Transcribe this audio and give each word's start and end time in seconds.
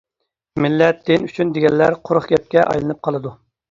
مىللەت، 0.65 1.05
دىن. 1.11 1.29
ئۈچۈن 1.29 1.53
دېگەنلەر 1.59 2.01
قۇرۇق 2.09 2.29
گەپكە 2.35 2.69
ئايلىنىپ 2.69 3.07
قالىدۇ. 3.09 3.41